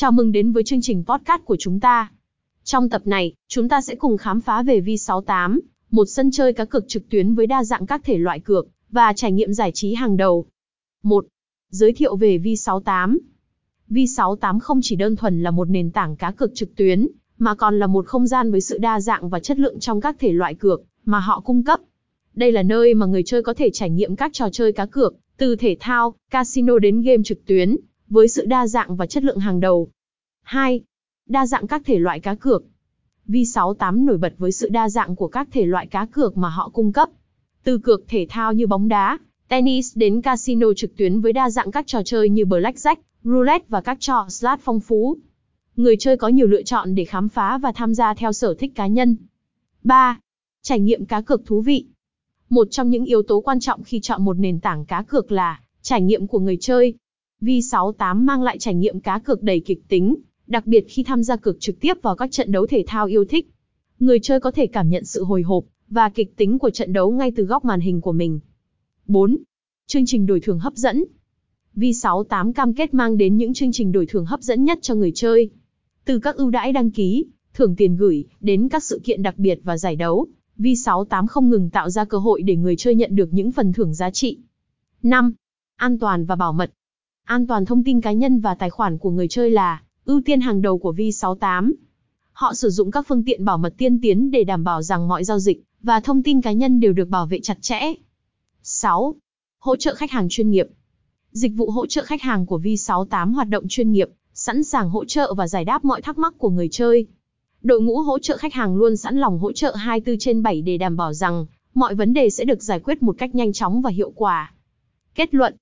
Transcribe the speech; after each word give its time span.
Chào 0.00 0.12
mừng 0.12 0.32
đến 0.32 0.52
với 0.52 0.64
chương 0.64 0.80
trình 0.82 1.04
podcast 1.06 1.44
của 1.44 1.56
chúng 1.58 1.80
ta. 1.80 2.12
Trong 2.64 2.88
tập 2.88 3.02
này, 3.04 3.32
chúng 3.48 3.68
ta 3.68 3.80
sẽ 3.80 3.94
cùng 3.94 4.16
khám 4.16 4.40
phá 4.40 4.62
về 4.62 4.80
V68, 4.80 5.58
một 5.90 6.04
sân 6.04 6.30
chơi 6.30 6.52
cá 6.52 6.64
cược 6.64 6.88
trực 6.88 7.08
tuyến 7.08 7.34
với 7.34 7.46
đa 7.46 7.64
dạng 7.64 7.86
các 7.86 8.00
thể 8.04 8.18
loại 8.18 8.40
cược 8.40 8.68
và 8.90 9.12
trải 9.12 9.32
nghiệm 9.32 9.52
giải 9.52 9.72
trí 9.74 9.94
hàng 9.94 10.16
đầu. 10.16 10.46
1. 11.02 11.26
Giới 11.70 11.92
thiệu 11.92 12.16
về 12.16 12.38
V68. 12.38 13.18
V68 13.90 14.58
không 14.58 14.80
chỉ 14.82 14.96
đơn 14.96 15.16
thuần 15.16 15.42
là 15.42 15.50
một 15.50 15.70
nền 15.70 15.90
tảng 15.90 16.16
cá 16.16 16.30
cược 16.30 16.54
trực 16.54 16.76
tuyến, 16.76 17.08
mà 17.38 17.54
còn 17.54 17.78
là 17.78 17.86
một 17.86 18.06
không 18.06 18.26
gian 18.26 18.50
với 18.50 18.60
sự 18.60 18.78
đa 18.78 19.00
dạng 19.00 19.28
và 19.28 19.40
chất 19.40 19.58
lượng 19.58 19.80
trong 19.80 20.00
các 20.00 20.16
thể 20.18 20.32
loại 20.32 20.54
cược 20.54 20.82
mà 21.04 21.20
họ 21.20 21.40
cung 21.40 21.64
cấp. 21.64 21.80
Đây 22.34 22.52
là 22.52 22.62
nơi 22.62 22.94
mà 22.94 23.06
người 23.06 23.22
chơi 23.26 23.42
có 23.42 23.54
thể 23.54 23.70
trải 23.72 23.90
nghiệm 23.90 24.16
các 24.16 24.32
trò 24.32 24.48
chơi 24.52 24.72
cá 24.72 24.86
cược, 24.86 25.14
từ 25.36 25.56
thể 25.56 25.76
thao, 25.80 26.14
casino 26.30 26.78
đến 26.78 27.02
game 27.02 27.22
trực 27.24 27.46
tuyến, 27.46 27.76
với 28.10 28.28
sự 28.28 28.46
đa 28.46 28.66
dạng 28.66 28.96
và 28.96 29.06
chất 29.06 29.24
lượng 29.24 29.38
hàng 29.38 29.60
đầu. 29.60 29.88
2. 30.42 30.80
Đa 31.28 31.46
dạng 31.46 31.66
các 31.66 31.82
thể 31.84 31.98
loại 31.98 32.20
cá 32.20 32.34
cược. 32.34 32.64
V68 33.28 34.04
nổi 34.04 34.18
bật 34.18 34.34
với 34.38 34.52
sự 34.52 34.68
đa 34.68 34.88
dạng 34.88 35.16
của 35.16 35.28
các 35.28 35.48
thể 35.52 35.66
loại 35.66 35.86
cá 35.86 36.06
cược 36.06 36.36
mà 36.36 36.48
họ 36.48 36.68
cung 36.68 36.92
cấp. 36.92 37.08
Từ 37.64 37.78
cược 37.78 38.08
thể 38.08 38.26
thao 38.28 38.52
như 38.52 38.66
bóng 38.66 38.88
đá, 38.88 39.18
tennis 39.48 39.96
đến 39.96 40.20
casino 40.20 40.66
trực 40.76 40.96
tuyến 40.96 41.20
với 41.20 41.32
đa 41.32 41.50
dạng 41.50 41.70
các 41.70 41.86
trò 41.86 42.02
chơi 42.04 42.28
như 42.28 42.44
blackjack, 42.44 42.96
roulette 43.24 43.66
và 43.68 43.80
các 43.80 44.00
trò 44.00 44.26
slot 44.28 44.58
phong 44.62 44.80
phú. 44.80 45.16
Người 45.76 45.96
chơi 45.96 46.16
có 46.16 46.28
nhiều 46.28 46.46
lựa 46.46 46.62
chọn 46.62 46.94
để 46.94 47.04
khám 47.04 47.28
phá 47.28 47.58
và 47.58 47.72
tham 47.72 47.94
gia 47.94 48.14
theo 48.14 48.32
sở 48.32 48.54
thích 48.54 48.72
cá 48.74 48.86
nhân. 48.86 49.16
3. 49.84 50.18
Trải 50.62 50.80
nghiệm 50.80 51.06
cá 51.06 51.20
cược 51.20 51.46
thú 51.46 51.60
vị. 51.60 51.84
Một 52.48 52.68
trong 52.70 52.90
những 52.90 53.04
yếu 53.04 53.22
tố 53.22 53.40
quan 53.40 53.60
trọng 53.60 53.82
khi 53.82 54.00
chọn 54.00 54.24
một 54.24 54.38
nền 54.38 54.60
tảng 54.60 54.84
cá 54.84 55.02
cược 55.02 55.32
là 55.32 55.60
trải 55.82 56.02
nghiệm 56.02 56.26
của 56.26 56.38
người 56.38 56.56
chơi. 56.60 56.94
V68 57.40 58.16
mang 58.16 58.42
lại 58.42 58.58
trải 58.58 58.74
nghiệm 58.74 59.00
cá 59.00 59.18
cược 59.18 59.42
đầy 59.42 59.60
kịch 59.60 59.88
tính, 59.88 60.16
đặc 60.46 60.66
biệt 60.66 60.84
khi 60.88 61.02
tham 61.02 61.22
gia 61.22 61.36
cược 61.36 61.60
trực 61.60 61.80
tiếp 61.80 61.94
vào 62.02 62.16
các 62.16 62.30
trận 62.32 62.52
đấu 62.52 62.66
thể 62.66 62.84
thao 62.86 63.06
yêu 63.06 63.24
thích. 63.24 63.50
Người 64.00 64.20
chơi 64.20 64.40
có 64.40 64.50
thể 64.50 64.66
cảm 64.66 64.88
nhận 64.88 65.04
sự 65.04 65.24
hồi 65.24 65.42
hộp 65.42 65.64
và 65.88 66.08
kịch 66.08 66.36
tính 66.36 66.58
của 66.58 66.70
trận 66.70 66.92
đấu 66.92 67.10
ngay 67.10 67.32
từ 67.36 67.44
góc 67.44 67.64
màn 67.64 67.80
hình 67.80 68.00
của 68.00 68.12
mình. 68.12 68.40
4. 69.06 69.36
Chương 69.86 70.06
trình 70.06 70.26
đổi 70.26 70.40
thưởng 70.40 70.58
hấp 70.58 70.74
dẫn. 70.74 71.04
V68 71.76 72.52
cam 72.52 72.74
kết 72.74 72.94
mang 72.94 73.16
đến 73.16 73.36
những 73.36 73.54
chương 73.54 73.72
trình 73.72 73.92
đổi 73.92 74.06
thưởng 74.06 74.24
hấp 74.24 74.42
dẫn 74.42 74.64
nhất 74.64 74.78
cho 74.82 74.94
người 74.94 75.12
chơi. 75.14 75.50
Từ 76.04 76.18
các 76.18 76.36
ưu 76.36 76.50
đãi 76.50 76.72
đăng 76.72 76.90
ký, 76.90 77.26
thưởng 77.54 77.76
tiền 77.76 77.96
gửi, 77.96 78.24
đến 78.40 78.68
các 78.68 78.84
sự 78.84 79.00
kiện 79.04 79.22
đặc 79.22 79.38
biệt 79.38 79.60
và 79.64 79.78
giải 79.78 79.96
đấu, 79.96 80.26
V68 80.58 81.26
không 81.26 81.50
ngừng 81.50 81.70
tạo 81.70 81.90
ra 81.90 82.04
cơ 82.04 82.18
hội 82.18 82.42
để 82.42 82.56
người 82.56 82.76
chơi 82.76 82.94
nhận 82.94 83.16
được 83.16 83.28
những 83.32 83.52
phần 83.52 83.72
thưởng 83.72 83.94
giá 83.94 84.10
trị. 84.10 84.38
5. 85.02 85.32
An 85.76 85.98
toàn 85.98 86.24
và 86.24 86.36
bảo 86.36 86.52
mật. 86.52 86.72
An 87.30 87.46
toàn 87.46 87.64
thông 87.64 87.84
tin 87.84 88.00
cá 88.00 88.12
nhân 88.12 88.40
và 88.40 88.54
tài 88.54 88.70
khoản 88.70 88.98
của 88.98 89.10
người 89.10 89.28
chơi 89.28 89.50
là 89.50 89.82
ưu 90.04 90.20
tiên 90.24 90.40
hàng 90.40 90.62
đầu 90.62 90.78
của 90.78 90.92
V68. 90.92 91.72
Họ 92.32 92.54
sử 92.54 92.70
dụng 92.70 92.90
các 92.90 93.06
phương 93.08 93.24
tiện 93.24 93.44
bảo 93.44 93.58
mật 93.58 93.74
tiên 93.78 94.00
tiến 94.00 94.30
để 94.30 94.44
đảm 94.44 94.64
bảo 94.64 94.82
rằng 94.82 95.08
mọi 95.08 95.24
giao 95.24 95.38
dịch 95.38 95.62
và 95.82 96.00
thông 96.00 96.22
tin 96.22 96.40
cá 96.40 96.52
nhân 96.52 96.80
đều 96.80 96.92
được 96.92 97.08
bảo 97.08 97.26
vệ 97.26 97.40
chặt 97.40 97.62
chẽ. 97.62 97.80
6. 98.62 99.14
Hỗ 99.58 99.76
trợ 99.76 99.94
khách 99.94 100.10
hàng 100.10 100.26
chuyên 100.30 100.50
nghiệp. 100.50 100.66
Dịch 101.32 101.52
vụ 101.56 101.70
hỗ 101.70 101.86
trợ 101.86 102.02
khách 102.04 102.22
hàng 102.22 102.46
của 102.46 102.58
V68 102.58 103.34
hoạt 103.34 103.48
động 103.48 103.64
chuyên 103.68 103.92
nghiệp, 103.92 104.08
sẵn 104.34 104.64
sàng 104.64 104.90
hỗ 104.90 105.04
trợ 105.04 105.34
và 105.34 105.48
giải 105.48 105.64
đáp 105.64 105.84
mọi 105.84 106.02
thắc 106.02 106.18
mắc 106.18 106.34
của 106.38 106.50
người 106.50 106.68
chơi. 106.68 107.06
Đội 107.62 107.80
ngũ 107.80 107.98
hỗ 107.98 108.18
trợ 108.18 108.36
khách 108.36 108.54
hàng 108.54 108.76
luôn 108.76 108.96
sẵn 108.96 109.16
lòng 109.16 109.38
hỗ 109.38 109.52
trợ 109.52 109.74
24 109.74 110.18
trên 110.18 110.42
7 110.42 110.62
để 110.62 110.78
đảm 110.78 110.96
bảo 110.96 111.12
rằng 111.12 111.46
mọi 111.74 111.94
vấn 111.94 112.12
đề 112.12 112.30
sẽ 112.30 112.44
được 112.44 112.62
giải 112.62 112.80
quyết 112.80 113.02
một 113.02 113.14
cách 113.18 113.34
nhanh 113.34 113.52
chóng 113.52 113.82
và 113.82 113.90
hiệu 113.90 114.12
quả. 114.16 114.54
Kết 115.14 115.34
luận 115.34 115.56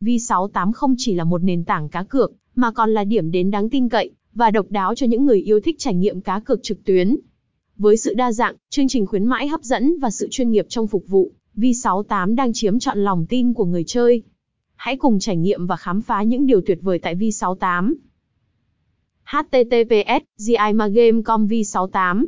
V68 0.00 0.72
không 0.72 0.94
chỉ 0.98 1.14
là 1.14 1.24
một 1.24 1.42
nền 1.42 1.64
tảng 1.64 1.88
cá 1.88 2.02
cược, 2.02 2.32
mà 2.54 2.70
còn 2.70 2.90
là 2.90 3.04
điểm 3.04 3.30
đến 3.30 3.50
đáng 3.50 3.70
tin 3.70 3.88
cậy 3.88 4.10
và 4.34 4.50
độc 4.50 4.66
đáo 4.70 4.94
cho 4.94 5.06
những 5.06 5.24
người 5.24 5.40
yêu 5.40 5.60
thích 5.60 5.76
trải 5.78 5.94
nghiệm 5.94 6.20
cá 6.20 6.40
cược 6.40 6.62
trực 6.62 6.84
tuyến. 6.84 7.16
Với 7.76 7.96
sự 7.96 8.14
đa 8.14 8.32
dạng, 8.32 8.54
chương 8.70 8.88
trình 8.88 9.06
khuyến 9.06 9.24
mãi 9.24 9.48
hấp 9.48 9.62
dẫn 9.62 9.98
và 9.98 10.10
sự 10.10 10.28
chuyên 10.30 10.50
nghiệp 10.50 10.66
trong 10.68 10.86
phục 10.86 11.04
vụ, 11.08 11.32
V68 11.56 12.34
đang 12.34 12.52
chiếm 12.52 12.78
trọn 12.78 12.98
lòng 12.98 13.26
tin 13.26 13.54
của 13.54 13.64
người 13.64 13.84
chơi. 13.84 14.22
Hãy 14.74 14.96
cùng 14.96 15.18
trải 15.18 15.36
nghiệm 15.36 15.66
và 15.66 15.76
khám 15.76 16.02
phá 16.02 16.22
những 16.22 16.46
điều 16.46 16.60
tuyệt 16.66 16.78
vời 16.82 16.98
tại 16.98 17.14
V68. 17.14 17.94
https 19.24 20.24
gimagame.com 20.36 21.46
v68 21.46 22.26